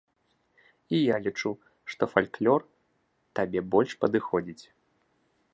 І 0.97 1.01
я 1.13 1.19
лічу, 1.27 1.51
што 1.93 2.03
фальклор 2.15 2.61
табе 3.41 3.59
больш 3.77 3.91
падыходзіць. 4.07 4.65